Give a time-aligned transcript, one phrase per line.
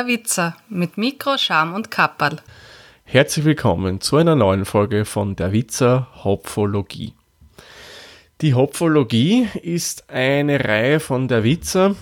[0.00, 2.38] Der Witzer mit Mikro, Scham und Kapperl.
[3.04, 7.12] Herzlich willkommen zu einer neuen Folge von Der Witzer Hopfologie.
[8.40, 11.96] Die Hopfologie ist eine Reihe von Der Witzer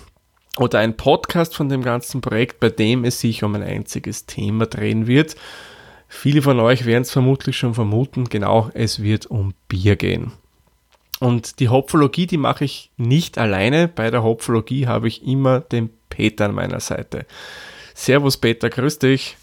[0.55, 4.65] oder ein Podcast von dem ganzen Projekt, bei dem es sich um ein einziges Thema
[4.65, 5.35] drehen wird.
[6.07, 10.31] Viele von euch werden es vermutlich schon vermuten, genau, es wird um Bier gehen.
[11.19, 13.89] Und die Hopfologie, die mache ich nicht alleine.
[13.89, 17.25] Bei der Hopfologie habe ich immer den Peter an meiner Seite.
[17.99, 19.35] Servus Peter, grüß dich.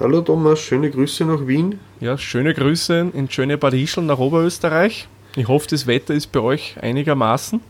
[0.00, 1.78] Hallo Thomas, schöne Grüße nach Wien.
[2.00, 5.06] Ja, schöne Grüße in schöne Bad Ischl nach Oberösterreich.
[5.36, 7.60] Ich hoffe, das Wetter ist bei euch einigermaßen.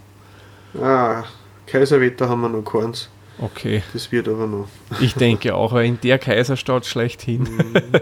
[0.81, 1.25] Ah,
[1.67, 3.11] Kaiserwetter haben wir noch keins.
[3.39, 3.83] Okay.
[3.93, 4.69] Das wird aber noch.
[5.03, 7.47] Ich denke auch, weil in der Kaiserstadt schlechthin.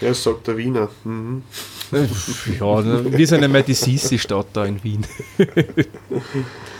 [0.00, 0.88] Ja, das sagt der Wiener.
[1.02, 1.42] Mhm.
[1.90, 5.04] ja, wir sind ja mehr die Sissi-Stadt da in Wien.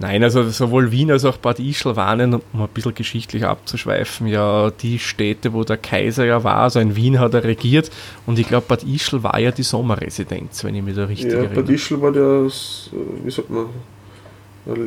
[0.00, 4.70] Nein, also sowohl Wien als auch Bad Ischl waren, um ein bisschen geschichtlich abzuschweifen, ja
[4.70, 6.56] die Städte, wo der Kaiser ja war.
[6.56, 7.90] Also in Wien hat er regiert
[8.24, 11.40] und ich glaube, Bad Ischl war ja die Sommerresidenz, wenn ich mich da richtig ja,
[11.40, 11.62] erinnere.
[11.62, 12.88] Bad Ischl war das,
[13.22, 13.66] wie sagt man,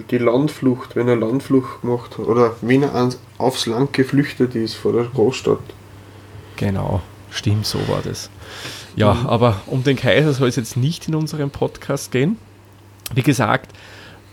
[0.09, 2.25] die Landflucht, wenn er Landflucht gemacht hat.
[2.25, 5.59] Oder wenn er aufs Land geflüchtet ist vor der Großstadt.
[6.55, 8.31] Genau, stimmt, so war das.
[8.95, 9.27] Ja, mhm.
[9.27, 12.37] aber um den Kaiser soll es jetzt nicht in unserem Podcast gehen.
[13.13, 13.71] Wie gesagt,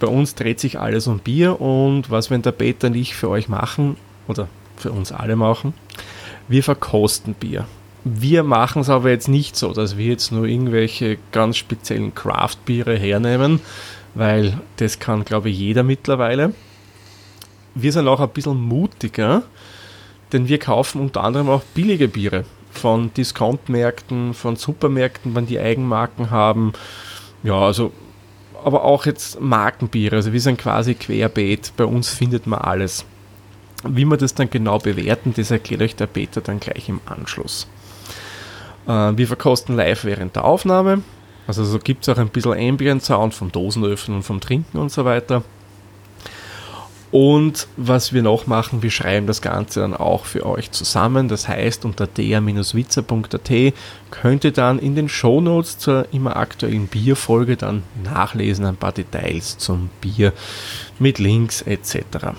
[0.01, 3.29] bei uns dreht sich alles um Bier und was wir in der Beta nicht für
[3.29, 5.75] euch machen oder für uns alle machen,
[6.48, 7.67] wir verkosten Bier.
[8.03, 12.97] Wir machen es aber jetzt nicht so, dass wir jetzt nur irgendwelche ganz speziellen Craft-Biere
[12.97, 13.61] hernehmen,
[14.15, 16.55] weil das kann, glaube ich, jeder mittlerweile.
[17.74, 19.42] Wir sind auch ein bisschen mutiger,
[20.33, 26.30] denn wir kaufen unter anderem auch billige Biere von Discount-Märkten, von Supermärkten, wenn die Eigenmarken
[26.30, 26.73] haben.
[27.42, 27.92] Ja, also
[28.65, 30.17] aber auch jetzt Markenbiere.
[30.17, 31.73] Also wir sind quasi querbeet.
[31.77, 33.05] Bei uns findet man alles.
[33.85, 37.67] Wie wir das dann genau bewerten, das erklärt euch der Peter dann gleich im Anschluss.
[38.87, 41.03] Äh, wir verkosten live während der Aufnahme.
[41.47, 44.92] Also so gibt es auch ein bisschen Ambient Sound vom Dosenöffnen und vom Trinken und
[44.92, 45.42] so weiter.
[47.13, 51.27] Und was wir noch machen, wir schreiben das Ganze dann auch für euch zusammen.
[51.27, 53.75] Das heißt, unter der-witzer.at
[54.11, 59.59] könnt ihr dann in den Shownotes zur immer aktuellen Bierfolge dann nachlesen, ein paar Details
[59.59, 60.33] zum Bier
[61.01, 62.35] mit Links etc.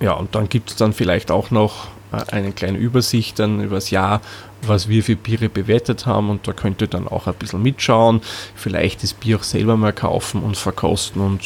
[0.00, 3.76] Ja, und dann gibt es dann vielleicht auch noch äh, eine kleine Übersicht dann über
[3.76, 4.20] das Jahr,
[4.62, 8.20] was wir für Biere bewertet haben und da könnt ihr dann auch ein bisschen mitschauen,
[8.54, 11.42] vielleicht das Bier auch selber mal kaufen und verkosten und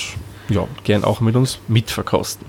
[0.51, 2.47] ja, gern auch mit uns mitverkosten.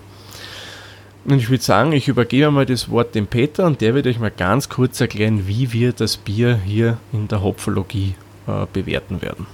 [1.24, 4.20] Und ich würde sagen, ich übergebe mal das Wort dem Peter und der wird euch
[4.20, 8.16] mal ganz kurz erklären, wie wir das Bier hier in der Hopfologie
[8.48, 9.46] äh, bewerten werden.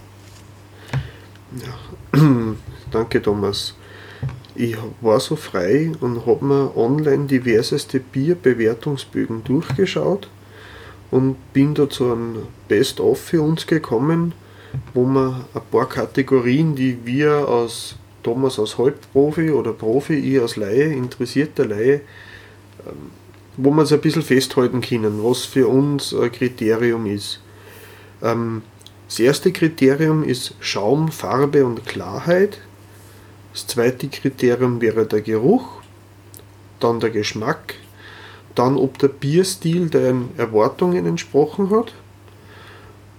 [1.62, 2.20] Ja.
[2.92, 3.76] Danke, Thomas.
[4.56, 10.30] Ich war so frei und habe mir online diverseste Bierbewertungsbögen durchgeschaut
[11.12, 12.38] und bin da zu einem
[12.68, 14.34] Best-of für uns gekommen,
[14.94, 17.96] wo wir ein paar Kategorien, die wir als
[18.28, 22.02] Thomas als Halbprofi oder Profi, ich als Laie, interessierter Laie,
[22.86, 23.12] ähm,
[23.56, 27.40] wo wir es ein bisschen festhalten können, was für uns ein Kriterium ist.
[28.22, 28.64] Ähm,
[29.08, 32.60] das erste Kriterium ist Schaum, Farbe und Klarheit.
[33.54, 35.82] Das zweite Kriterium wäre der Geruch,
[36.82, 37.76] dann der Geschmack,
[38.56, 41.94] dann ob der Bierstil deinen Erwartungen entsprochen hat.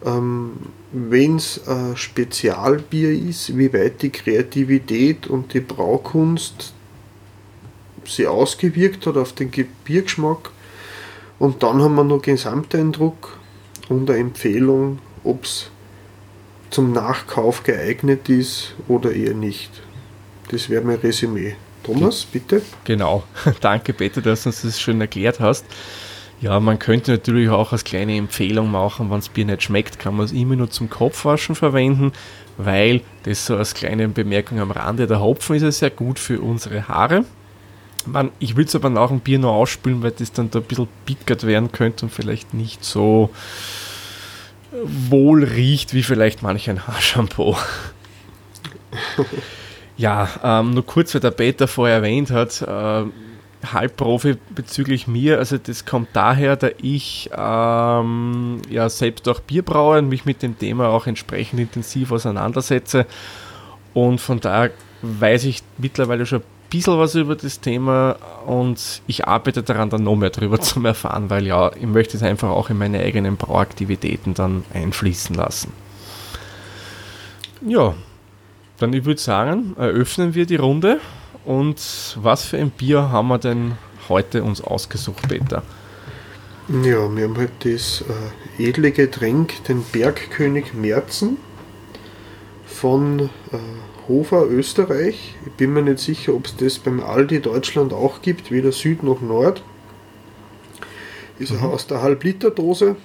[0.04, 0.52] Ähm,
[0.92, 6.72] wenn es ein Spezialbier ist, wie weit die Kreativität und die Braukunst
[8.06, 9.50] sie ausgewirkt hat auf den
[9.84, 10.50] Biergeschmack.
[11.38, 13.38] Und dann haben wir noch Gesamteindruck
[13.88, 15.70] und eine Empfehlung, ob es
[16.70, 19.70] zum Nachkauf geeignet ist oder eher nicht.
[20.50, 21.56] Das wäre mein Resümee.
[21.82, 22.62] Thomas, bitte.
[22.84, 23.22] Genau.
[23.60, 25.64] Danke, Peter, dass du uns das schön erklärt hast.
[26.40, 30.16] Ja, man könnte natürlich auch als kleine Empfehlung machen, wenn das Bier nicht schmeckt, kann
[30.16, 32.12] man es immer nur zum Kopfwaschen verwenden,
[32.56, 36.40] weil das so als kleine Bemerkung am Rande, der Hopfen ist ja sehr gut für
[36.40, 37.24] unsere Haare.
[38.06, 40.64] Man, ich will es aber nach dem Bier noch ausspülen, weil das dann da ein
[40.64, 43.30] bisschen pickert werden könnte und vielleicht nicht so
[44.70, 47.56] wohl riecht wie vielleicht manch ein Haarshampoo.
[49.96, 53.04] ja, ähm, nur kurz, weil der Peter vorher erwähnt hat, äh,
[53.64, 55.38] Halbprofi bezüglich mir.
[55.38, 60.42] Also das kommt daher, da ich ähm, ja selbst auch Bier braue und mich mit
[60.42, 63.06] dem Thema auch entsprechend intensiv auseinandersetze.
[63.94, 64.70] Und von daher
[65.02, 68.16] weiß ich mittlerweile schon ein bisschen was über das Thema
[68.46, 72.22] und ich arbeite daran, dann noch mehr darüber zu erfahren, weil ja, ich möchte es
[72.22, 75.72] einfach auch in meine eigenen Brauaktivitäten dann einfließen lassen.
[77.66, 77.94] Ja,
[78.78, 81.00] dann ich würde sagen, eröffnen wir die Runde
[81.48, 83.78] Und was für ein Bier haben wir denn
[84.10, 85.62] heute uns ausgesucht, Peter?
[86.68, 88.04] Ja, wir haben halt das
[88.58, 91.38] äh, edle Getränk, den Bergkönig Merzen
[92.66, 93.56] von äh,
[94.08, 95.36] Hofer Österreich.
[95.46, 99.02] Ich bin mir nicht sicher, ob es das beim Aldi Deutschland auch gibt, weder Süd
[99.02, 99.62] noch Nord.
[101.38, 101.64] Ist mhm.
[101.64, 102.96] aus der Halbliterdose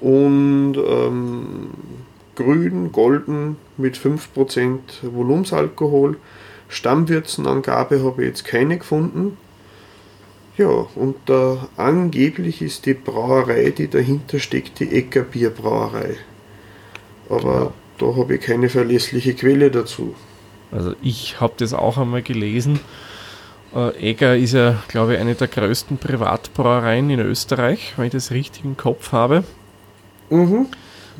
[0.00, 1.70] und ähm,
[2.34, 6.16] grün, golden mit 5% Volumensalkohol.
[6.72, 9.36] Stammwürzenangabe habe ich jetzt keine gefunden.
[10.56, 16.16] Ja, und äh, angeblich ist die Brauerei, die dahinter steckt, die Ecker Bierbrauerei.
[17.28, 20.14] Aber da habe ich keine verlässliche Quelle dazu.
[20.70, 22.80] Also ich habe das auch einmal gelesen.
[23.74, 28.30] Äh, Egger ist ja, glaube ich, eine der größten Privatbrauereien in Österreich, wenn ich das
[28.30, 29.44] richtig im Kopf habe.
[30.30, 30.66] Mhm.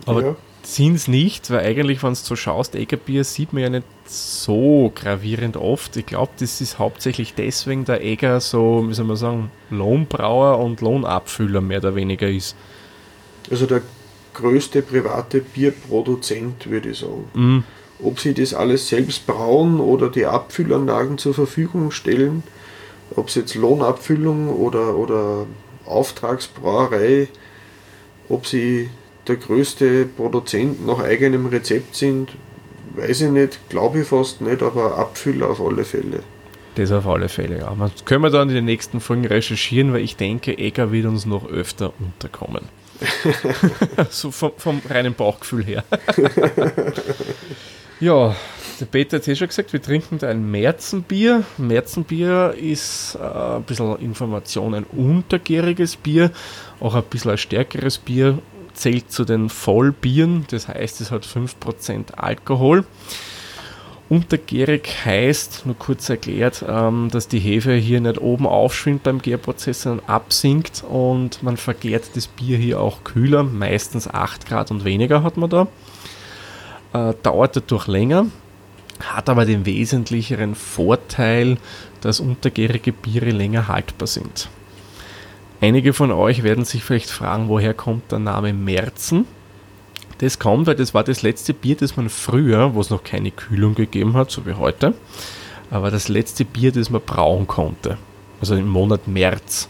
[0.07, 0.37] Aber ja.
[0.63, 4.93] Sind es nicht, weil eigentlich, wenn du so schaust, Eggerbier sieht man ja nicht so
[4.95, 5.97] gravierend oft.
[5.97, 10.81] Ich glaube, das ist hauptsächlich deswegen der Egger so, wie soll man sagen, Lohnbrauer und
[10.81, 12.57] Lohnabfüller mehr oder weniger ist.
[13.51, 13.83] Also der
[14.35, 17.25] größte private Bierproduzent, würde ich sagen.
[17.35, 17.65] Mhm.
[18.03, 22.43] Ob sie das alles selbst brauen oder die Abfüllanlagen zur Verfügung stellen,
[23.15, 25.47] ob es jetzt Lohnabfüllung oder, oder
[25.87, 27.29] Auftragsbrauerei,
[28.29, 28.91] ob sie
[29.27, 32.31] der größte Produzent nach eigenem Rezept sind,
[32.97, 36.21] weiß ich nicht, glaube ich fast nicht, aber Abfüller auf alle Fälle.
[36.75, 37.75] Das auf alle Fälle, ja.
[37.79, 41.27] Das können wir dann in den nächsten Folgen recherchieren, weil ich denke, Egger wird uns
[41.27, 42.65] noch öfter unterkommen.
[44.11, 45.85] so vom, vom, reinen Bauchgefühl her.
[48.01, 48.37] ja,
[48.81, 51.45] der Peter hat es eh schon gesagt, wir trinken da ein Märzenbier.
[51.59, 56.31] Märzenbier ist äh, ein bisschen Information, ein untergäriges Bier,
[56.81, 58.39] auch ein bisschen ein stärkeres Bier,
[58.83, 62.85] zählt zu den Vollbieren, das heißt, es hat 5% Alkohol.
[64.09, 69.83] Untergärig heißt, nur kurz erklärt, ähm, dass die Hefe hier nicht oben aufschwimmt beim Gärprozess,
[69.83, 75.23] sondern absinkt und man vergärt das Bier hier auch kühler, meistens 8 Grad und weniger
[75.23, 75.69] hat man da.
[76.93, 78.27] Äh, dauert dadurch länger,
[79.01, 81.57] hat aber den wesentlicheren Vorteil,
[82.01, 84.51] dass untergärige Biere länger haltbar sind.
[85.63, 89.27] Einige von euch werden sich vielleicht fragen, woher kommt der Name Merzen?
[90.19, 93.31] Das kommt, weil das war das letzte Bier, das man früher, wo es noch keine
[93.31, 94.95] Kühlung gegeben hat, so wie heute,
[95.71, 97.97] aber das letzte Bier, das man brauen konnte.
[98.41, 99.69] Also im Monat März.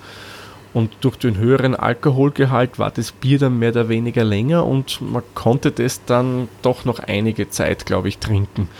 [0.72, 5.22] Und durch den höheren Alkoholgehalt war das Bier dann mehr oder weniger länger und man
[5.34, 8.70] konnte das dann doch noch einige Zeit, glaube ich, trinken.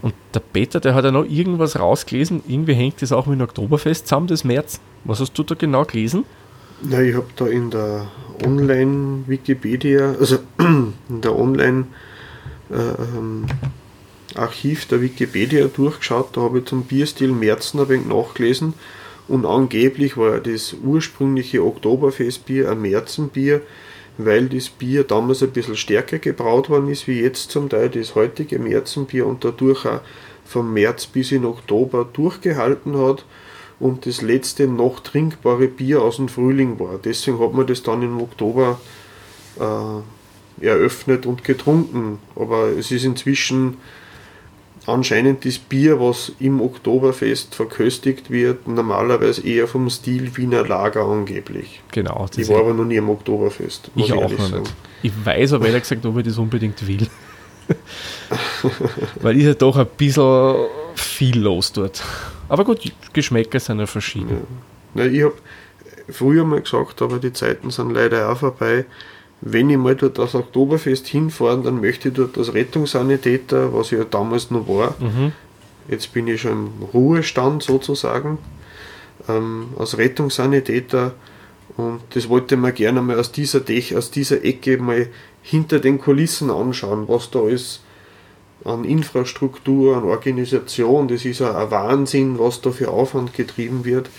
[0.00, 2.44] Und der Peter, der hat ja noch irgendwas rausgelesen.
[2.46, 4.78] Irgendwie hängt das auch mit dem Oktoberfest zusammen, das März.
[5.06, 6.24] Was hast du da genau gelesen?
[6.90, 8.08] Ja, ich habe da in der
[8.44, 11.86] Online-Wikipedia, also in der Online-
[12.70, 18.74] äh, Archiv der Wikipedia durchgeschaut, da habe ich zum Bierstil Märzen ein wenig nachgelesen.
[19.28, 23.62] Und angeblich war das ursprüngliche Oktoberfestbier ein Märzenbier,
[24.18, 28.14] weil das Bier damals ein bisschen stärker gebraut worden ist wie jetzt zum Teil das
[28.14, 30.00] heutige Märzenbier und dadurch auch
[30.44, 33.24] vom März bis in Oktober durchgehalten hat
[33.78, 36.98] und das letzte noch trinkbare Bier aus dem Frühling war.
[37.02, 38.80] Deswegen hat man das dann im Oktober
[39.60, 42.18] äh, eröffnet und getrunken.
[42.34, 43.76] Aber es ist inzwischen
[44.86, 51.82] anscheinend das Bier, was im Oktoberfest verköstigt wird, normalerweise eher vom Stil Wiener Lager angeblich.
[51.92, 52.26] Genau.
[52.36, 53.90] Ich war aber noch nie im Oktoberfest.
[53.94, 54.62] Ich auch noch sagen.
[54.62, 54.74] nicht.
[55.02, 57.08] Ich weiß aber ehrlich gesagt, ob ich das unbedingt will.
[59.20, 60.54] Weil ist ja doch ein bisschen
[61.16, 62.02] viel los dort.
[62.48, 62.80] Aber gut,
[63.12, 64.42] Geschmäcker sind ja verschieden.
[64.94, 65.04] Ja.
[65.04, 65.34] Ja, ich habe
[66.08, 68.84] früher mal gesagt, aber die Zeiten sind leider auch vorbei.
[69.42, 73.98] Wenn ich mal dort das Oktoberfest hinfahre, dann möchte ich dort als Rettungssanitäter, was ich
[73.98, 75.32] ja damals noch war, Mhm.
[75.88, 78.38] jetzt bin ich schon im Ruhestand sozusagen,
[79.28, 81.12] ähm, als Rettungssanitäter
[81.76, 85.08] und das wollte man gerne mal aus dieser, Dech, aus dieser Ecke mal
[85.42, 87.80] hinter den Kulissen anschauen, was da alles
[88.64, 94.10] an Infrastruktur, an Organisation, das ist ein Wahnsinn, was da für Aufwand getrieben wird.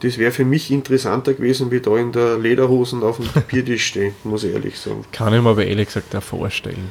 [0.00, 4.14] Das wäre für mich interessanter gewesen, wie da in der Lederhosen auf dem Biertisch stehen,
[4.24, 5.04] muss ich ehrlich sagen.
[5.12, 6.90] Kann ich mir aber ehrlich gesagt auch vorstellen.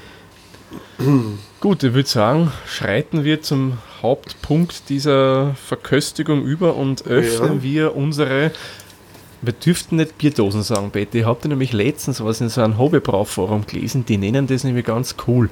[1.60, 7.64] Gut, ich würde sagen, schreiten wir zum Hauptpunkt dieser Verköstigung über und öffnen Ja.
[7.64, 8.52] wir unsere.
[9.42, 11.20] Wir dürften nicht Bierdosen sagen, Betty.
[11.20, 15.16] Ich habe nämlich letztens was in so einem Hobbybrauforum gelesen, die nennen das nämlich ganz
[15.28, 15.50] cool.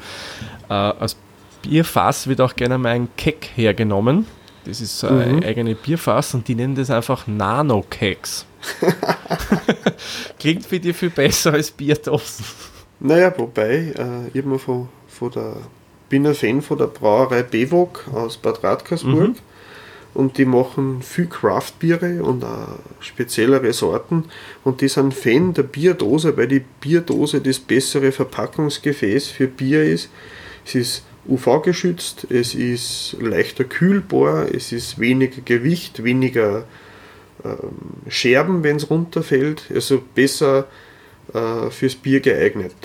[0.69, 1.15] Äh, als
[1.61, 4.25] Bierfass wird auch gerne mal ein Keck hergenommen.
[4.65, 5.43] Das ist so ein Mhm.
[5.43, 8.45] eigene Bierfass und die nennen das einfach Nano-Keks.
[10.39, 12.45] Klingt für dich viel besser als Bierdosen.
[12.99, 15.57] Naja, wobei, äh, ich mir von, von der
[16.09, 19.29] bin ein Fan von der Brauerei Bewok aus Bad Radkersburg.
[19.29, 19.35] Mhm.
[20.13, 24.25] Und die machen viel Craft-Biere und auch speziellere Sorten.
[24.63, 30.09] Und die sind Fan der Bierdose, weil die Bierdose das bessere Verpackungsgefäß für Bier ist.
[30.65, 36.65] Es ist UV-geschützt, es ist leichter kühlbar, es ist weniger Gewicht, weniger
[37.43, 39.63] ähm, Scherben, wenn es runterfällt.
[39.73, 40.67] Also besser
[41.33, 42.75] äh, fürs Bier geeignet,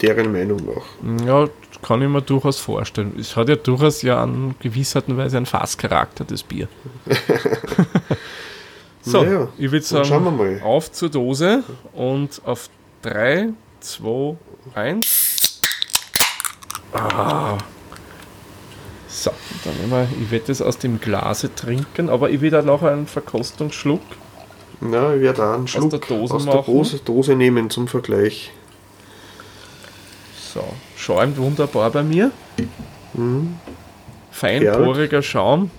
[0.00, 1.26] deren Meinung nach.
[1.26, 1.48] Ja,
[1.82, 3.14] kann ich mir durchaus vorstellen.
[3.18, 6.68] Es hat ja durchaus ja an gewisser Weise einen Fasscharakter, das Bier.
[9.02, 10.62] so, Naja, ich würde dann schauen wir sagen, mal.
[10.62, 12.68] auf zur Dose und auf
[13.02, 14.36] 3, 2,
[14.74, 15.60] 1.
[16.92, 17.58] Ah.
[19.08, 19.30] So,
[19.64, 23.06] dann wir, ich werde das aus dem Glase trinken, aber ich will dann noch einen
[23.06, 24.02] Verkostungsschluck.
[24.80, 28.52] Ja, ich werde auch einen Schluck der Dose aus der Dose nehmen zum Vergleich.
[30.52, 30.64] So,
[31.06, 32.32] schäumt wunderbar bei mir.
[33.14, 33.54] Mhm.
[34.32, 35.70] Feinporiger Schaum.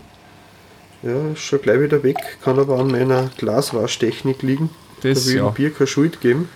[1.04, 4.70] Ja, ist schon gleich wieder weg, kann aber an meiner Glaswaschtechnik liegen.
[5.02, 5.50] Das da will ja.
[5.50, 6.48] dem Bier keine Schuld geben.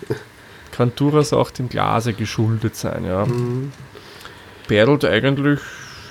[0.72, 3.26] kann durchaus auch dem Glase geschuldet sein, ja.
[3.26, 3.72] Mhm.
[4.68, 5.60] Bärtelt eigentlich,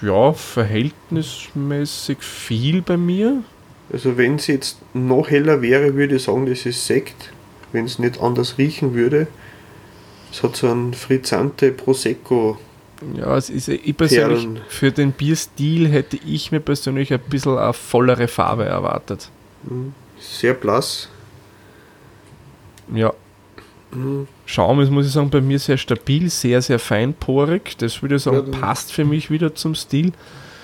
[0.03, 3.41] ja, verhältnismäßig viel bei mir.
[3.91, 7.33] Also wenn es jetzt noch heller wäre, würde ich sagen, das ist Sekt.
[7.71, 9.27] Wenn es nicht anders riechen würde.
[10.31, 12.57] Es hat so einen frizzante Prosecco.
[13.17, 14.61] Ja, es ist, ich persönlich, Perlen.
[14.69, 19.29] für den Bierstil hätte ich mir persönlich ein bisschen eine vollere Farbe erwartet.
[19.63, 19.93] Mhm.
[20.19, 21.09] Sehr blass.
[22.93, 23.13] Ja.
[23.91, 24.27] Mhm.
[24.45, 27.75] Schaum ist, muss ich sagen, bei mir sehr stabil, sehr, sehr feinporig.
[27.77, 30.13] Das würde ich sagen, Ja, passt für mich wieder zum Stil.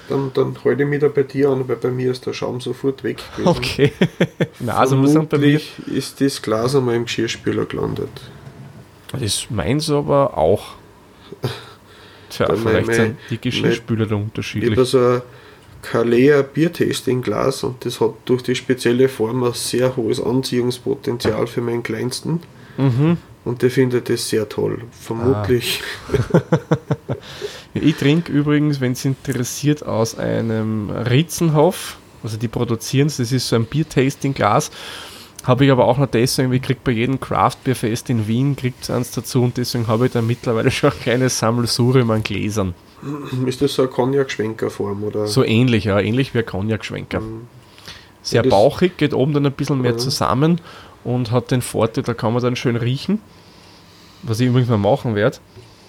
[0.10, 2.62] Dann, dann halte ich mich da bei dir an, weil bei mir ist der Schaum
[2.62, 3.50] sofort weg gewesen.
[3.50, 3.92] Okay.
[4.60, 5.60] Na, also muss ich sagen, bei mir.
[5.88, 8.10] Ist das Glas einmal im Geschirrspüler gelandet.
[9.12, 10.64] Das ist meins aber auch.
[12.30, 14.80] Tja, Dann vielleicht mein- sind die Geschirrspüler da Ich habe unterschiedlich.
[14.90, 15.22] so ein
[15.82, 21.84] Kalea Biertasting-Glas und das hat durch die spezielle Form ein sehr hohes Anziehungspotenzial für meinen
[21.84, 22.42] Kleinsten.
[22.78, 23.18] Mhm.
[23.46, 24.82] Und der findet das sehr toll.
[24.92, 25.82] Vermutlich.
[27.74, 31.98] Ja, Ich trinke übrigens, wenn es interessiert, aus einem Ritzenhof.
[32.24, 34.72] Also die produzieren es, das ist so ein Biertasting-Glas.
[35.48, 38.90] Habe ich aber auch noch deswegen, ich kriege bei jedem Craft-Bier-Fest in Wien kriegt es
[38.90, 42.74] eins dazu und deswegen habe ich da mittlerweile schon ein kleines Sammelsurium an Gläsern.
[43.46, 45.04] Ist das so eine Cognac-Schwenkerform?
[45.04, 45.28] Oder?
[45.28, 47.22] So ähnlich, ja, ähnlich wie ein Cognac-Schwenker.
[47.22, 47.48] Mhm.
[48.24, 50.00] Sehr bauchig, geht oben dann ein bisschen mehr Mhm.
[50.00, 50.62] zusammen
[51.06, 53.22] und hat den Vorteil, da kann man dann schön riechen.
[54.24, 55.38] Was ich übrigens mal machen werde.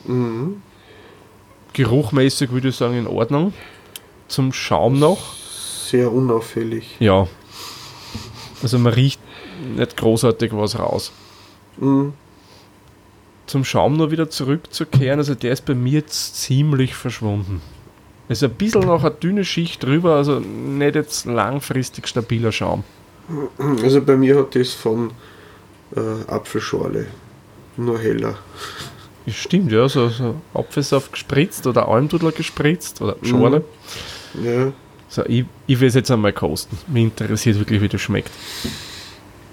[0.04, 0.62] Mhm.
[1.72, 3.52] Geruchmäßig würde ich sagen in Ordnung.
[4.28, 5.18] Zum Schaum noch.
[5.34, 6.94] Sehr unauffällig.
[7.00, 7.26] Ja.
[8.62, 9.20] Also man riecht
[9.76, 11.12] nicht großartig was raus.
[11.78, 12.12] Mhm.
[13.46, 17.62] Zum Schaum nur wieder zurückzukehren, also der ist bei mir jetzt ziemlich verschwunden.
[18.28, 22.84] Es ist ein bisschen noch eine dünne Schicht drüber, also nicht jetzt langfristig stabiler Schaum.
[23.82, 25.12] Also bei mir hat das von
[25.96, 27.06] äh, Apfelschorle.
[27.78, 28.36] Nur heller.
[29.26, 33.64] Stimmt, ja, so, so Apfelsaft gespritzt oder Almdudler gespritzt oder Schorle.
[34.42, 34.72] Ja.
[35.08, 36.76] So, ich, ich will es jetzt einmal kosten.
[36.86, 38.30] Mich interessiert wirklich, wie das schmeckt.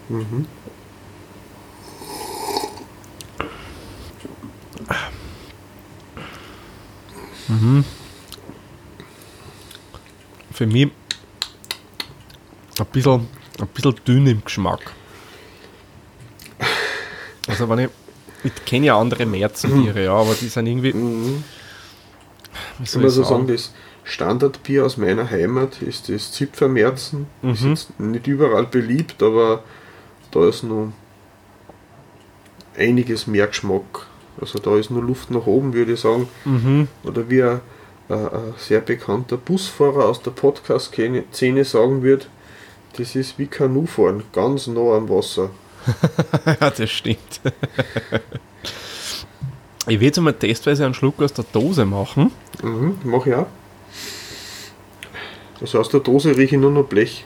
[0.09, 0.45] Mhm.
[10.51, 10.89] Für mich
[12.79, 13.27] ein bisschen,
[13.59, 14.79] ein bisschen dünn im Geschmack.
[17.47, 17.89] Also wenn ich,
[18.43, 21.43] ich kenne ja andere Märzenbiere, ja, aber die sind irgendwie, Mhm.
[22.83, 23.53] Ich soll muss ich also sagen, sagen?
[23.55, 27.27] das Standardbier aus meiner Heimat ist das Zipfermärzen.
[27.41, 27.69] Ist Mhm.
[27.69, 29.63] jetzt nicht überall beliebt, aber
[30.35, 30.91] da ist noch
[32.77, 34.07] einiges mehr Geschmack.
[34.39, 36.27] Also da ist nur Luft nach oben, würde ich sagen.
[36.43, 36.89] Mhm.
[37.03, 37.61] Oder wie ein,
[38.09, 42.29] ein, ein sehr bekannter Busfahrer aus der Podcast-Szene sagen wird,
[42.97, 45.51] das ist wie Kanufahren, ganz nah am Wasser.
[46.45, 47.41] ja, das stimmt.
[49.87, 52.31] ich will jetzt mal testweise einen Schluck aus der Dose machen.
[52.61, 53.47] Mhm, mach ich auch.
[55.61, 57.25] Also aus der Dose rieche ich nur noch Blech.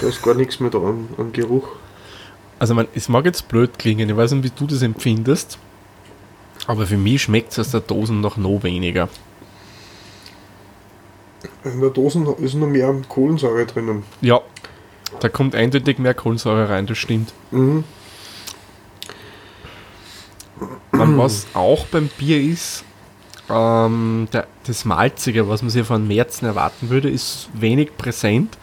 [0.00, 1.68] Da ist gar nichts mehr da am, am Geruch.
[2.60, 5.58] Also man, es mag jetzt blöd klingen, ich weiß nicht, wie du das empfindest,
[6.66, 9.08] aber für mich schmeckt es aus der Dose noch noch weniger.
[11.64, 14.02] In der Dose ist noch mehr Kohlensäure drinnen.
[14.20, 14.40] Ja,
[15.20, 17.32] da kommt eindeutig mehr Kohlensäure rein, das stimmt.
[17.50, 17.82] Mhm.
[20.92, 22.84] Was auch beim Bier ist,
[23.48, 28.58] ähm, der, das Malzige, was man sich von Märzen erwarten würde, ist wenig präsent.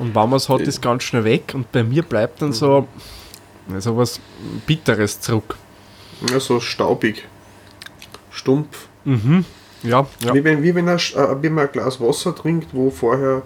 [0.00, 1.52] Und wenn man es hat, ist ganz schnell weg.
[1.54, 2.88] Und bei mir bleibt dann so,
[3.78, 4.20] so was
[4.66, 5.56] Bitteres zurück.
[6.30, 7.26] Ja, so staubig.
[8.30, 8.88] Stumpf.
[9.04, 9.44] Mhm.
[9.82, 10.34] Ja, ja.
[10.34, 13.42] Wie, wenn, wie, wenn, ein, äh, wie man ein Glas Wasser trinkt, wo vorher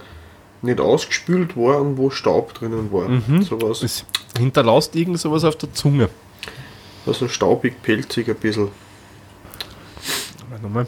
[0.62, 3.08] nicht ausgespült war und wo Staub drinnen war.
[3.08, 3.42] Mhm.
[3.42, 3.82] Sowas.
[3.82, 4.04] Es
[4.36, 6.08] hinterlässt irgend sowas auf der Zunge.
[7.06, 8.68] Also staubig, pelzig ein bisschen.
[10.50, 10.86] Mal nochmal.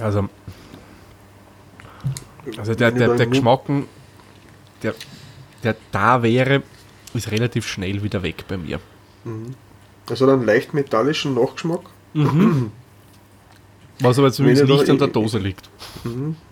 [0.00, 0.28] Also,
[2.56, 3.60] also der, der, der im Mund- Geschmack,
[4.82, 4.94] der,
[5.62, 6.62] der da wäre,
[7.14, 8.80] ist relativ schnell wieder weg bei mir.
[10.08, 11.80] Also einen leicht metallischen Nachgeschmack.
[14.00, 15.68] Was aber zumindest nicht an der Dose liegt.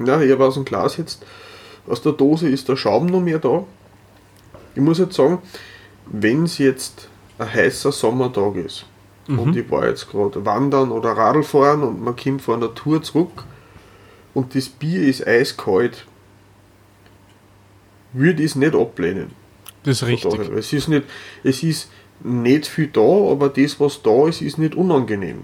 [0.04, 1.24] Ja, ich habe aus dem Glas jetzt,
[1.86, 3.64] aus der Dose ist der Schaum noch mehr da.
[4.74, 5.38] Ich muss jetzt sagen,
[6.06, 7.08] wenn es jetzt
[7.38, 8.86] ein heißer Sommertag ist
[9.28, 13.02] und ich war jetzt gerade wandern oder Radl fahren und man kommt von der Tour
[13.02, 13.44] zurück
[14.35, 16.05] und das Bier ist eiskalt,
[18.12, 19.31] würde ich es nicht ablehnen.
[19.85, 20.33] Das ist richtig.
[20.33, 20.53] Daher.
[20.53, 21.05] Es ist nicht,
[21.43, 21.91] es ist
[22.23, 25.43] nicht viel da, aber das, was da ist, ist nicht unangenehm.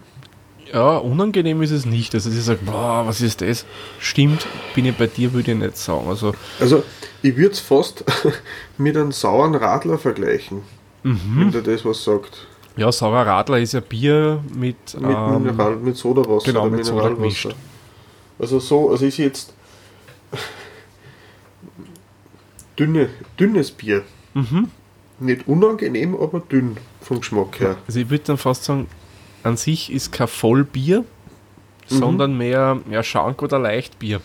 [0.72, 2.14] Ja, unangenehm ist es nicht.
[2.14, 3.66] Also, ich sage, boah, was ist das?
[3.98, 6.06] Stimmt, bin ich bei dir, würde ich nicht sagen.
[6.08, 6.84] Also, Also,
[7.22, 8.04] ich würde es fast
[8.78, 10.62] mit einem sauren Radler vergleichen,
[11.02, 12.46] wenn der das was sagt.
[12.76, 17.08] ja, saurer Radler ist ja Bier mit, Mit ähm, Mineral, mit Sodawasser genau, mit Soda
[17.08, 17.48] gemischt.
[18.40, 19.52] Also so, also ist jetzt
[22.78, 24.02] dünne, dünnes Bier.
[24.34, 24.68] Mhm.
[25.18, 27.76] Nicht unangenehm, aber dünn vom Geschmack her.
[27.86, 28.88] Also ich würde dann fast sagen,
[29.42, 31.04] an sich ist kein Vollbier,
[31.86, 34.20] sondern mehr ja, Schank oder Leichtbier.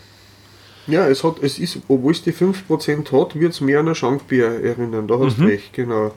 [0.88, 3.96] Ja, es hat, es ist, obwohl es die 5% hat, wird es mehr an ein
[3.96, 5.08] Schankbier erinnern.
[5.08, 6.14] Da hast du recht, genau.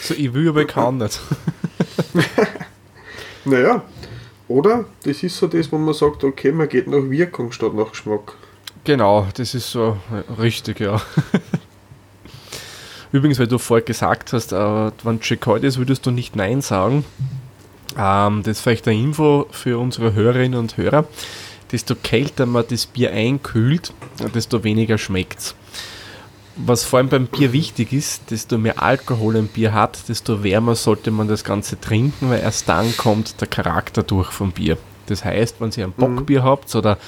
[0.00, 1.18] So, ich will aber kann nicht.
[3.46, 3.82] Naja,
[4.50, 4.84] oder?
[5.04, 8.34] Das ist so das, wo man sagt, okay, man geht nach Wirkung statt nach Geschmack.
[8.84, 9.96] Genau, das ist so
[10.38, 11.00] richtig, ja.
[13.12, 17.04] Übrigens, weil du vorher gesagt hast, äh, wenn kalt ist, würdest du nicht Nein sagen.
[17.96, 21.06] Ähm, das ist vielleicht eine Info für unsere Hörerinnen und Hörer.
[21.72, 23.92] Desto kälter man das Bier einkühlt,
[24.34, 25.54] desto weniger schmeckt es.
[26.66, 30.74] Was vor allem beim Bier wichtig ist, desto mehr Alkohol ein Bier hat, desto wärmer
[30.74, 34.76] sollte man das Ganze trinken, weil erst dann kommt der Charakter durch vom Bier.
[35.06, 36.98] Das heißt, wenn ihr ein Bockbier habt oder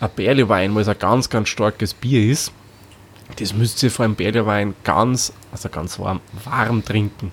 [0.00, 2.52] ein Berlewein, wo es ein ganz, ganz starkes Bier ist,
[3.38, 7.32] das müsst ihr vor einem Berlewein ganz, also ganz warm, warm trinken.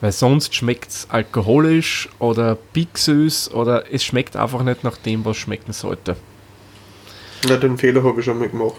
[0.00, 5.36] Weil sonst schmeckt es alkoholisch oder bigsüß oder es schmeckt einfach nicht nach dem, was
[5.36, 6.16] schmecken sollte.
[7.46, 8.76] Ja, den Fehler habe ich schon mal gemacht.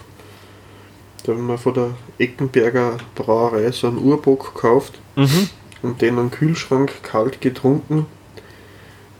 [1.24, 5.48] Da haben wir von der Eckenberger Brauerei so einen Urbock gekauft Mhm.
[5.82, 8.06] und den am Kühlschrank kalt getrunken.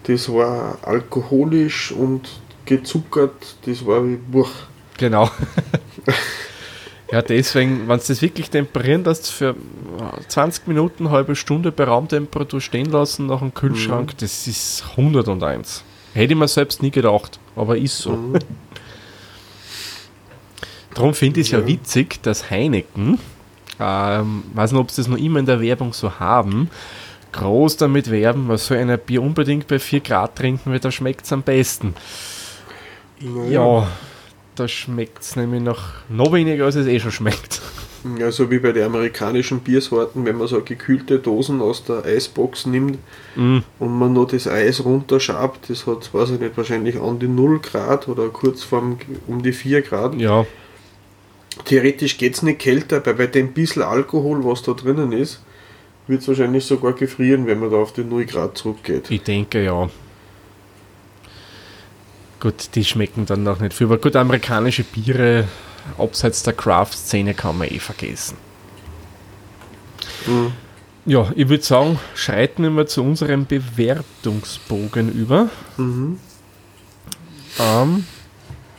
[0.04, 2.28] Das war alkoholisch und
[2.64, 4.50] gezuckert, das war wie Buch.
[4.98, 5.30] Genau.
[7.10, 11.84] ja, deswegen, wenn du das wirklich temperieren lässt, für äh, 20 Minuten, halbe Stunde bei
[11.84, 15.84] Raumtemperatur stehen lassen nach dem Kühlschrank, das ist 101.
[16.14, 18.10] Hätte ich mir selbst nie gedacht, aber ist so.
[18.10, 18.38] Mhm.
[20.94, 21.60] Darum finde ich es ja.
[21.60, 21.66] Ja.
[21.66, 23.18] witzig, dass Heineken,
[23.80, 26.70] ähm, weiß nicht, ob sie das noch immer in der Werbung so haben,
[27.32, 31.24] groß damit werben, man soll ein Bier unbedingt bei 4 Grad trinken, weil da schmeckt
[31.24, 31.94] es am besten.
[33.48, 33.88] Ja,
[34.54, 37.62] da schmeckt es nämlich noch, noch weniger, als es eh schon schmeckt.
[38.18, 42.66] Ja, so wie bei den amerikanischen Biersorten, wenn man so gekühlte Dosen aus der Eisbox
[42.66, 42.98] nimmt
[43.36, 47.28] Mm, und man nur das Eis runterschabt, das hat, weiß ich nicht, wahrscheinlich an die
[47.28, 50.14] 0 Grad oder kurz vorm, um die 4 Grad.
[50.16, 50.44] ja,
[51.64, 55.40] Theoretisch geht es nicht kälter, weil bei dem bisschen Alkohol, was da drinnen ist,
[56.06, 59.10] wird es wahrscheinlich sogar gefrieren, wenn man da auf die 0 Grad zurückgeht.
[59.10, 59.88] ich denke ja.
[62.40, 63.86] Gut, die schmecken dann noch nicht viel.
[63.86, 65.46] Aber gut, amerikanische Biere
[65.96, 68.36] abseits der Craft-Szene kann man eh vergessen.
[70.26, 70.52] Mhm.
[71.04, 75.50] Ja, ich würde sagen, schreiten wir zu unserem Bewertungsbogen über.
[75.76, 76.18] Mhm.
[77.60, 78.04] Ähm,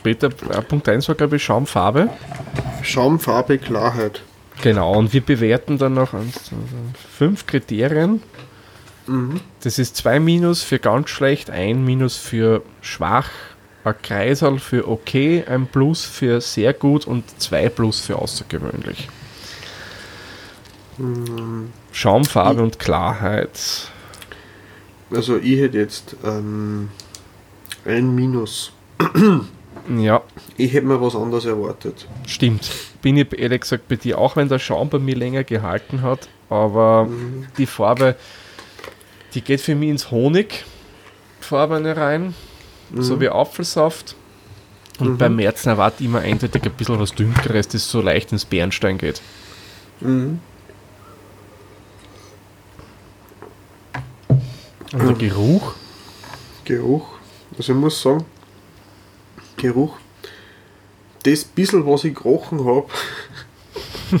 [0.02, 2.10] Peter, Punkt 1 war, glaube ich, Schaumfarbe.
[2.84, 4.22] Schaumfarbe, Klarheit.
[4.62, 6.56] Genau, und wir bewerten dann noch eins, zwei,
[7.16, 8.22] fünf Kriterien.
[9.06, 9.40] Mhm.
[9.62, 13.28] Das ist 2 Minus für ganz schlecht, ein Minus für schwach,
[13.84, 19.08] ein Kreisel für okay, ein Plus für sehr gut und zwei Plus für außergewöhnlich.
[20.96, 21.70] Mhm.
[21.92, 23.90] Schaumfarbe und Klarheit.
[25.10, 26.88] Also ich hätte jetzt ähm,
[27.84, 28.72] ein Minus.
[29.88, 30.22] Ja,
[30.56, 32.06] Ich hätte mir was anderes erwartet.
[32.26, 32.70] stimmt.
[33.02, 36.28] Bin ich ehrlich gesagt bei dir, auch wenn der Schaum bei mir länger gehalten hat,
[36.48, 37.06] aber
[37.58, 38.16] die Farbe,
[39.34, 42.34] die geht für mich ins Honigfarbene rein,
[42.96, 44.16] so wie Apfelsaft.
[45.00, 48.44] Und beim Märzen erwarte ich immer eindeutig ein bisschen was Dünkeres, das so leicht ins
[48.44, 49.20] Bernstein geht.
[50.00, 50.38] Mhm.
[54.92, 55.74] Und der Geruch?
[56.64, 57.06] Geruch.
[57.58, 58.24] Also ich muss sagen,
[59.64, 59.96] Geruch,
[61.22, 62.86] das bisschen, was ich gerochen habe,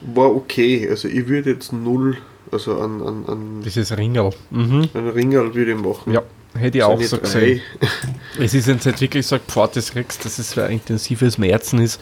[0.00, 0.88] war okay.
[0.90, 2.18] Also ich würde jetzt null,
[2.50, 4.30] also an, an, an, Dieses Ringel.
[4.50, 4.88] Mhm.
[4.94, 6.12] an Ringel würde ich machen.
[6.12, 6.22] Ja,
[6.54, 7.60] hätte ich auch so gesehen.
[8.38, 12.00] Es ist jetzt nicht wirklich so ein Pfortes Rex, dass es ein intensives Merzen ist.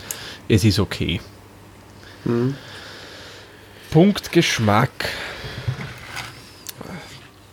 [0.48, 1.20] Es ist okay.
[2.24, 2.54] Mhm.
[3.90, 4.90] Punkt Geschmack.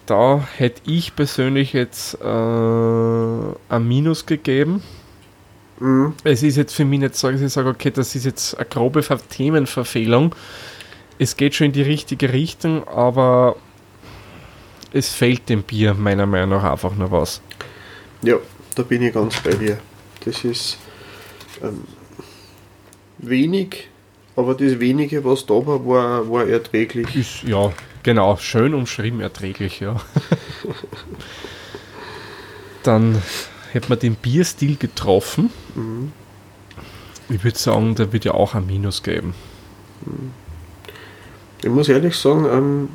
[0.07, 4.81] Da hätte ich persönlich jetzt äh, ein Minus gegeben.
[5.79, 6.13] Mhm.
[6.23, 8.65] Es ist jetzt für mich nicht so, dass ich sage, okay, das ist jetzt eine
[8.65, 10.33] grobe Ver Themenverfehlung.
[11.19, 13.57] Es geht schon in die richtige Richtung, aber
[14.93, 17.41] es fehlt dem Bier meiner Meinung nach einfach noch was.
[18.21, 18.37] Ja,
[18.75, 19.77] da bin ich ganz bei dir.
[20.23, 20.77] Das ist
[21.61, 21.83] ähm,
[23.17, 23.89] wenig,
[24.37, 27.13] aber das wenige, was da war, war, war erträglich.
[27.13, 27.73] Ist, ja,
[28.07, 29.97] genau, schön umschrieben, erträglich, ja.
[32.83, 33.21] Dann
[33.73, 35.49] hätte man den Bierstil getroffen.
[35.75, 36.13] Mhm.
[37.27, 39.33] Ich würde sagen, da würde ja auch ein Minus geben.
[41.61, 42.89] Ich muss ehrlich sagen, ähm,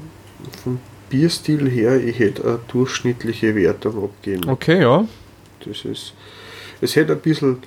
[0.64, 4.48] vom Bierstil her, ich hätte eine durchschnittliche Wertung abgeben.
[4.48, 5.06] Okay, ja.
[5.66, 6.14] Das ist,
[6.80, 7.58] es hätte ein bisschen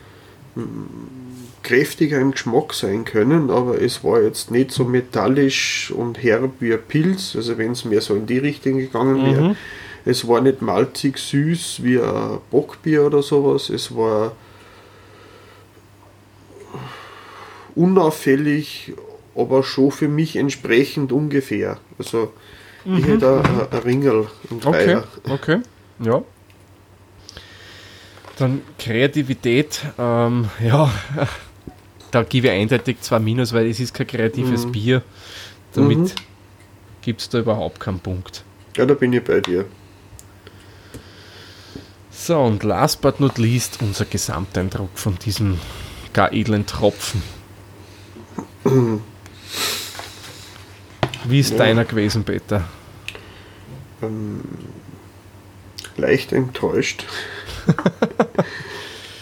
[1.65, 6.73] kräftiger im Geschmack sein können, aber es war jetzt nicht so metallisch und herb wie
[6.73, 9.41] ein Pilz, also wenn es mehr so in die Richtung gegangen wäre.
[9.49, 9.56] Mhm.
[10.06, 14.34] Es war nicht malzig süß wie ein Bockbier oder sowas, es war
[17.75, 18.93] unauffällig,
[19.36, 21.80] aber schon für mich entsprechend ungefähr.
[21.97, 22.32] Also
[22.86, 24.62] ich hätte ein, Ringel im Mhm.
[24.65, 25.04] Okay, Dreier.
[25.30, 25.62] okay,
[25.99, 26.21] ja.
[28.38, 30.91] Dann Kreativität, ähm, ja,
[32.15, 34.71] da gebe ich eindeutig zwei Minus, weil es ist kein kreatives Mhm.
[34.71, 35.01] Bier.
[35.73, 36.12] Damit Mhm.
[37.01, 38.45] gibt es da überhaupt keinen Punkt.
[38.78, 39.65] Ja, da bin ich bei dir.
[42.10, 45.60] So, und last but not least unser Gesamteindruck von diesem
[46.13, 47.21] gar edlen Tropfen.
[51.25, 51.58] Wie ist Ja.
[51.58, 52.63] deiner gewesen, Peter?
[54.01, 54.41] ähm,
[55.97, 57.04] leicht enttäuscht.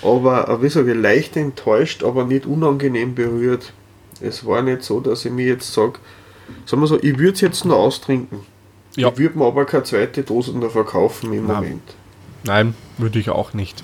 [0.04, 3.74] aber, wie sage ich, leicht enttäuscht, aber nicht unangenehm berührt.
[4.22, 5.94] Es war nicht so, dass ich mir jetzt sage,
[6.66, 8.40] sagen wir so, ich würde es jetzt noch austrinken.
[8.96, 9.10] Ja.
[9.10, 11.56] Ich würde mir aber keine zweite Dose noch verkaufen im Nein.
[11.56, 11.82] Moment.
[12.44, 13.84] Nein, würde ich auch nicht.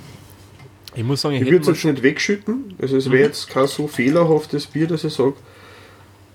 [0.96, 2.76] Ich muss sagen, ich, Ich würde es jetzt nicht wegschütten.
[2.82, 5.34] Also es wäre jetzt kein so fehlerhaftes Bier, dass ich sage,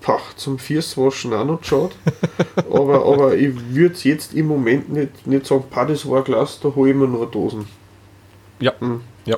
[0.01, 1.93] pach, zum Füßwaschen auch noch geschaut.
[2.71, 6.25] aber, aber ich würde es jetzt im Moment nicht, nicht sagen, pah, das war ein
[6.25, 7.67] Glas, da hole ich mir nur Dosen.
[8.61, 9.01] Ja, Mhm.
[9.27, 9.37] ja.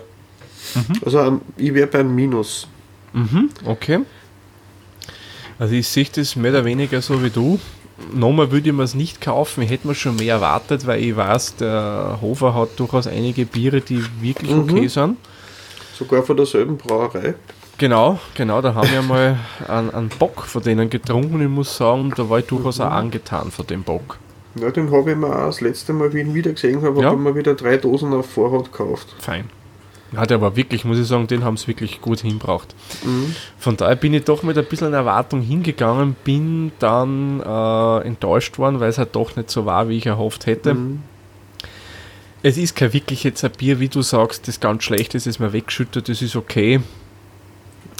[1.05, 2.69] Also ähm, ich wäre beim Minus.
[3.13, 4.01] Mhm, okay.
[5.59, 7.59] Also ich sehe das mehr oder weniger so wie du.
[8.13, 11.17] Nochmal würde ich mir es nicht kaufen, ich hätte mir schon mehr erwartet, weil ich
[11.17, 14.61] weiß, der Hofer hat durchaus einige Biere, die wirklich Mhm.
[14.71, 15.17] okay sind.
[15.99, 17.35] Sogar von derselben Brauerei.
[17.79, 21.41] Genau, genau, da haben wir mal einen, einen Bock von denen getrunken.
[21.41, 24.19] Ich muss sagen, da war ich durchaus auch angetan von dem Bock.
[24.61, 27.01] Ja, den habe ich mir auch das letzte Mal, wie ich ihn wieder gesehen habe,
[27.01, 27.09] Ja.
[27.09, 29.15] habe ich mir wieder drei Dosen auf Vorrat gekauft.
[29.19, 29.45] Fein.
[30.15, 32.75] Hat aber wirklich, muss ich sagen, den haben sie wirklich gut hinbracht.
[33.05, 33.35] Mhm.
[33.59, 38.79] Von daher bin ich doch mit ein bisschen Erwartung hingegangen, bin dann äh, enttäuscht worden,
[38.79, 40.75] weil es halt doch nicht so war, wie ich erhofft hätte.
[40.75, 41.03] Mhm.
[42.43, 45.41] Es ist kein wirklich jetzt ein Bier, wie du sagst, das ganz schlecht ist, es
[45.41, 46.81] mir weggeschüttet, das ist okay.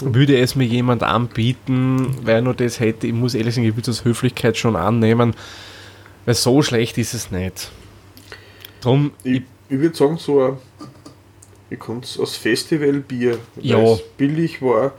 [0.01, 3.75] Würde es mir jemand anbieten, weil er nur das hätte, ich muss ehrlich sagen, ich
[3.75, 5.33] würde das Höflichkeit schon annehmen,
[6.25, 7.71] weil so schlecht ist es nicht.
[8.79, 10.57] Drum, Ich, ich würde sagen, so ein,
[11.69, 13.79] ich kann es als Festivalbier, weil Ja.
[13.93, 14.93] es billig war,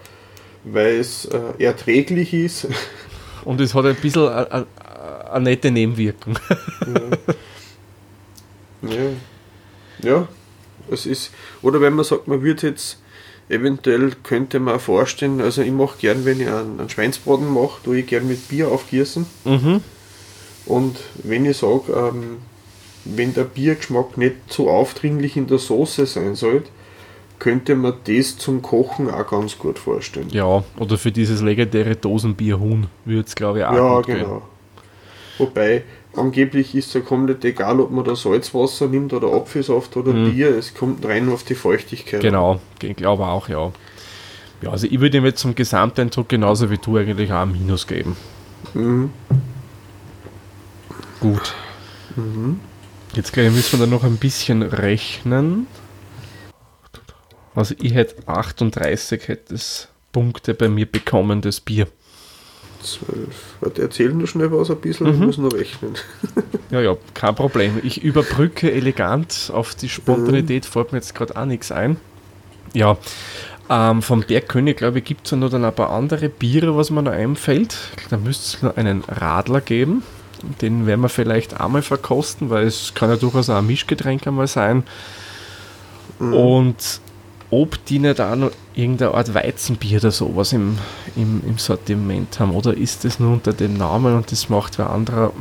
[0.64, 2.66] weil es äh, erträglich ist.
[3.44, 4.66] und es hat ein bisschen eine, eine,
[5.32, 6.38] eine nette Nebenwirkung.
[8.82, 8.98] ja.
[10.02, 10.28] ja,
[10.90, 11.30] es ist,
[11.62, 12.98] oder wenn man sagt, man würde jetzt,
[13.48, 17.98] eventuell könnte man vorstellen, also ich mache gern, wenn ich einen, einen Schweinsbraten mache, tue
[18.00, 19.26] ich gern mit Bier aufgießen.
[19.44, 19.80] Mhm.
[20.66, 22.38] Und wenn ich sage, ähm,
[23.16, 26.68] wenn der Biergeschmack nicht so aufdringlich in der Soße sein sollte,
[27.38, 30.28] könnte man das zum Kochen auch ganz gut vorstellen.
[30.30, 34.18] Ja, oder für dieses legendäre Dosenbier Huhn würde es, glaube ich, auch Ja, gehen.
[34.18, 34.42] genau.
[35.38, 35.84] Wobei,
[36.16, 40.32] angeblich ist es ja komplett egal, ob man da Salzwasser nimmt oder Apfelsaft oder Mhm.
[40.32, 42.20] Bier, es kommt rein auf die Feuchtigkeit.
[42.20, 43.70] Genau, ich glaube auch, ja.
[44.62, 47.86] Ja, also ich würde ihm jetzt zum Gesamteindruck genauso wie du eigentlich auch ein Minus
[47.86, 48.16] geben.
[48.74, 49.10] Mhm.
[51.20, 51.54] Gut.
[52.16, 52.58] Mhm.
[53.14, 55.66] Jetzt glaube ich, müssen wir da noch ein bisschen rechnen.
[57.54, 61.88] Also ich hätte 38 hätte es Punkte bei mir bekommen, das Bier.
[62.82, 63.56] 12.
[63.60, 65.26] Warte, erzähl nur schnell was ein bisschen, ich Mhm.
[65.26, 65.94] muss noch rechnen.
[66.70, 67.80] Ja, ja, kein Problem.
[67.82, 69.50] Ich überbrücke elegant.
[69.54, 71.96] Auf die Spontanität fällt mir jetzt gerade auch nichts ein.
[72.74, 72.98] Ja,
[73.70, 76.90] ähm, vom Bergkönig, glaube ich, gibt es ja noch dann ein paar andere Biere, was
[76.90, 77.74] mir noch einfällt.
[78.10, 80.02] Da müsste es noch einen Radler geben.
[80.60, 84.46] Den werden wir vielleicht einmal verkosten, weil es kann ja durchaus auch ein Mischgetränk einmal
[84.46, 84.84] sein.
[86.18, 87.00] Und
[87.50, 90.78] ob die nicht auch noch irgendeine Art Weizenbier oder sowas im,
[91.16, 92.52] im, im Sortiment haben.
[92.52, 95.32] Oder ist das nur unter dem Namen und das macht wer anderer?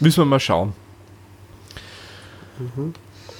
[0.00, 0.72] Müssen wir mal schauen.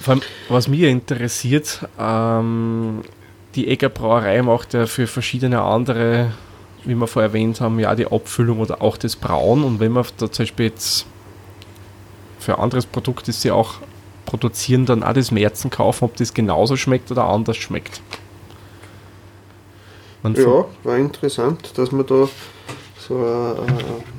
[0.01, 3.01] Vor allem, was mich interessiert, ähm,
[3.55, 6.31] die Egger Brauerei macht ja für verschiedene andere,
[6.83, 9.63] wie wir vorher erwähnt haben, ja die Abfüllung oder auch das Brauen.
[9.63, 11.05] Und wenn man da zum Beispiel jetzt
[12.39, 13.75] für ein anderes Produkt, das sie auch
[14.25, 18.01] produzieren, dann auch das Märzen kaufen, ob das genauso schmeckt oder anders schmeckt.
[20.21, 22.27] Man Ja, war interessant, dass man da
[22.99, 23.55] so eine,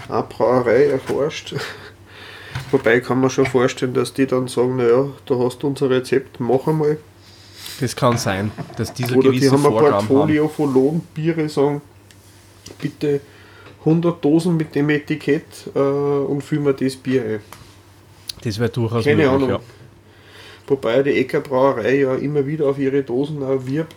[0.09, 1.55] eine- Brauerei erforscht.
[2.71, 6.41] Wobei kann man schon vorstellen, dass die dann sagen, naja, da hast du unser Rezept,
[6.41, 6.99] mach einmal.
[7.81, 10.07] Das kann sein, dass diese Oder die gewisse haben ein Vorgaben haben.
[10.09, 11.81] Portfolio von Lohnbiere, sagen,
[12.79, 13.21] bitte
[13.81, 17.41] 100 Dosen mit dem Etikett äh, und füllen wir das Bier ein.
[18.45, 19.49] Das wäre durchaus Keine möglich, Ahnung.
[19.51, 19.61] ja.
[20.67, 23.97] Wobei die Ecker Brauerei ja immer wieder auf ihre Dosen auch wirbt,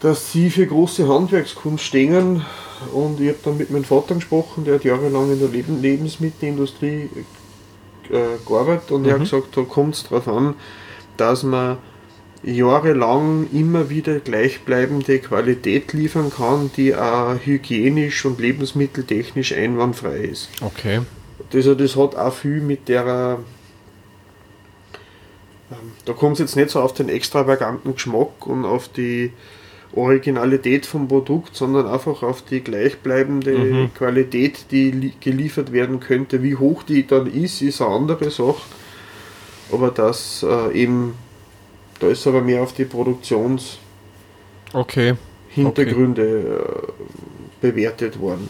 [0.00, 2.44] dass sie für große Handwerkskunst stehen.
[2.92, 7.10] Und ich habe dann mit meinem Vater gesprochen, der hat jahrelang in der Leben Lebensmittelindustrie
[8.10, 10.54] äh, gearbeitet und er hat gesagt, da kommt es darauf an,
[11.16, 11.78] dass man
[12.44, 20.48] jahrelang immer wieder gleichbleibende Qualität liefern kann, die auch hygienisch und lebensmitteltechnisch einwandfrei ist.
[20.60, 21.00] Okay.
[21.50, 23.38] Das, das hat auch viel mit der.
[25.70, 29.32] ähm, Da kommt es jetzt nicht so auf den extravaganten Geschmack und auf die
[29.94, 33.94] Originalität vom Produkt, sondern einfach auf die gleichbleibende Mhm.
[33.94, 36.42] Qualität, die li- geliefert werden könnte.
[36.42, 38.62] Wie hoch die dann ist, ist eine andere Sache.
[39.72, 41.14] Aber das äh, eben,
[42.00, 43.78] da ist aber mehr auf die Produktionshintergründe
[44.74, 45.10] Okay.
[45.10, 45.16] äh,
[47.60, 48.48] bewertet worden.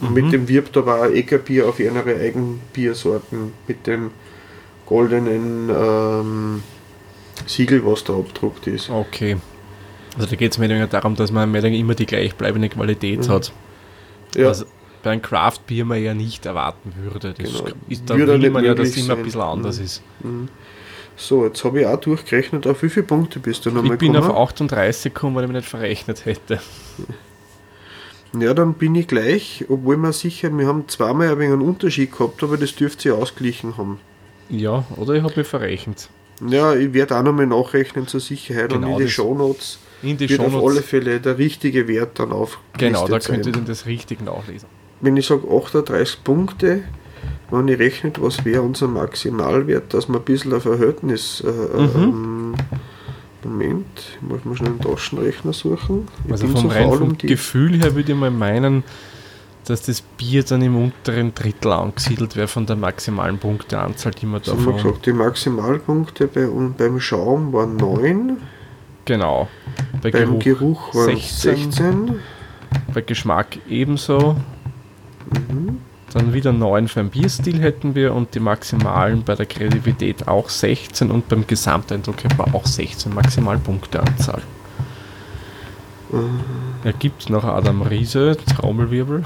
[0.00, 0.14] Mhm.
[0.14, 4.10] mit dem wirbt aber auch Eckerbier auf ihre Eigenbiersorten mit dem
[4.84, 6.62] goldenen ähm,
[7.46, 8.90] Siegel, was da abgedruckt ist.
[8.90, 9.36] Okay.
[10.16, 13.52] Also da geht es mehr darum, dass man mehr immer die gleichbleibende Qualität hat.
[14.34, 14.66] Ja, Was
[15.02, 17.34] bei einem Craft-Bier man ja nicht erwarten würde.
[17.34, 17.64] Das Genau.
[17.88, 19.84] ist, da Würde will man ja, dass es immer ein bisschen anders Mhm.
[19.84, 20.02] ist.
[21.16, 24.16] So, jetzt habe ich auch durchgerechnet, auf wie viele Punkte bist du nochmal Ich bin
[24.16, 24.38] auf gekommen?
[24.48, 26.60] 38 gekommen, weil ich mich nicht verrechnet hätte.
[28.38, 32.12] Ja, dann bin ich gleich, obwohl wir sicher, wir haben zweimal ein wenig einen Unterschied
[32.12, 34.00] gehabt, aber das dürfte sie ausgeglichen haben.
[34.48, 36.08] Ja, oder ich habe mich verrechnet.
[36.48, 40.28] Ja, ich werde auch nochmal nachrechnen zur Sicherheit Genau, und in die Shownotes In die
[40.30, 43.34] wird auf Shownotes- alle Fälle der richtige Wert dann aufgelistet Genau, da sein.
[43.34, 44.68] könnt ihr dann das richtig nachlesen.
[45.02, 46.82] wenn ich sage 38 Punkte,
[47.50, 51.42] wenn ich rechne, was wäre unser Maximalwert, dass man ein bisschen ein Verhältnis.
[51.46, 51.90] Äh, Mhm.
[51.94, 52.54] ähm,
[53.44, 56.06] Moment, ich muss mal schnell einen Taschenrechner suchen.
[56.26, 57.18] Ich Also vom so rein vom um.
[57.18, 58.84] Gefühl her würde ich mal meinen,
[59.64, 64.40] dass das Bier dann im unteren Drittel angesiedelt wäre von der maximalen Punkteanzahl, die man
[64.42, 64.76] haben wir davon.
[64.76, 68.36] gesagt, die Maximalpunkte bei, und beim Schaum waren 9,
[69.04, 69.48] Genau.
[70.00, 71.72] Bei beim Geruch, Geruch waren 16.
[71.72, 72.14] 16.
[72.94, 74.36] bei Geschmack ebenso.
[75.32, 75.78] Mhm.
[76.12, 80.48] Dann wieder 9 für den Bierstil hätten wir und die maximalen bei der Kreativität auch
[80.50, 84.42] 16 und beim Gesamteindruck hätten wir auch 16 Maximalpunkteanzahl.
[86.12, 86.86] Äh.
[86.86, 89.22] Ergibt noch Adam Riese, Trommelwirbel.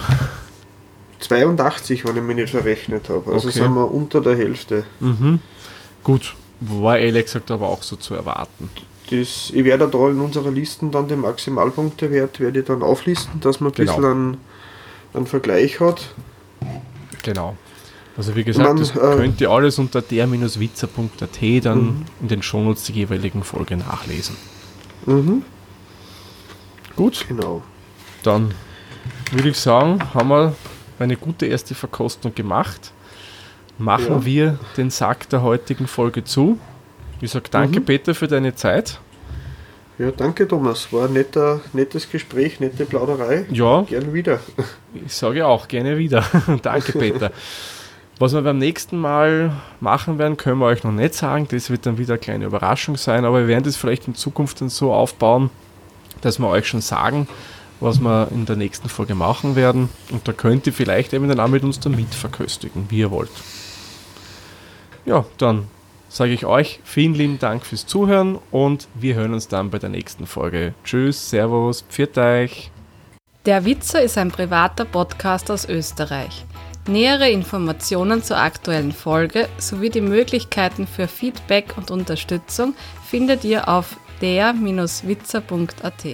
[1.20, 3.32] 82, wenn ich mich nicht verrechnet habe.
[3.32, 3.58] Also Okay.
[3.60, 4.84] sind wir unter der Hälfte.
[5.00, 5.40] Mhm.
[6.04, 8.70] Gut, war ehrlich gesagt aber auch so zu erwarten.
[9.10, 13.60] Das, ich werde da in unserer Listen dann den Maximalpunktewert werde ich dann auflisten, dass
[13.60, 13.92] man ein Genau.
[13.96, 14.36] bisschen einen,
[15.14, 16.14] einen Vergleich hat.
[17.22, 17.56] Genau.
[18.16, 19.16] Also wie gesagt, Man, das äh, Mhm.
[19.18, 24.36] könnt ihr alles unter der-witzer.at dann in den Shownotes der jeweiligen Folge nachlesen.
[25.04, 25.42] Mhm,
[26.96, 27.62] Gut, genau.
[28.22, 28.54] dann
[29.32, 30.54] würde ich sagen, haben wir
[30.98, 32.92] eine gute erste Verkostung gemacht.
[33.78, 34.24] Machen Ja.
[34.24, 36.58] wir den Sack der heutigen Folge zu.
[37.20, 37.84] Ich sage danke, Mhm.
[37.84, 38.98] Peter, für deine Zeit.
[39.98, 40.92] Ja, danke Thomas.
[40.92, 43.46] War ein netter, nettes Gespräch, nette Plauderei.
[43.50, 44.40] Ja, Gern wieder.
[45.06, 46.22] Ich sage auch gerne wieder.
[46.62, 47.30] Danke, Peter.
[48.18, 51.48] Was wir beim nächsten Mal machen werden, können wir euch noch nicht sagen.
[51.50, 54.60] Das wird dann wieder eine kleine Überraschung sein, aber wir werden das vielleicht in Zukunft
[54.60, 55.50] dann so aufbauen,
[56.20, 57.26] dass wir euch schon sagen,
[57.80, 59.88] was wir in der nächsten Folge machen werden.
[60.10, 63.30] Und da könnt ihr vielleicht eben dann auch mit uns dann mitverköstigen, wie ihr wollt.
[65.06, 65.68] Ja, dann
[66.16, 69.90] sage ich euch vielen lieben Dank fürs Zuhören und wir hören uns dann bei der
[69.90, 70.74] nächsten Folge.
[70.84, 72.70] Tschüss, Servus, pfiat euch.
[73.44, 76.44] Der Witzer ist ein privater Podcast aus Österreich.
[76.88, 82.74] Nähere Informationen zur aktuellen Folge sowie die Möglichkeiten für Feedback und Unterstützung
[83.04, 86.04] findet ihr auf der-witzer.at.